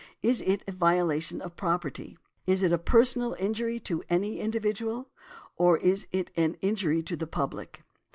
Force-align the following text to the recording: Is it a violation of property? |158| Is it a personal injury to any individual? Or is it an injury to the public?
Is 0.23 0.41
it 0.41 0.63
a 0.67 0.71
violation 0.71 1.41
of 1.41 1.55
property? 1.55 2.17
|158| 2.47 2.51
Is 2.51 2.63
it 2.63 2.71
a 2.71 2.79
personal 2.79 3.35
injury 3.37 3.79
to 3.81 4.01
any 4.09 4.39
individual? 4.39 5.09
Or 5.57 5.77
is 5.77 6.07
it 6.11 6.31
an 6.35 6.55
injury 6.59 7.03
to 7.03 7.15
the 7.15 7.27
public? 7.27 7.83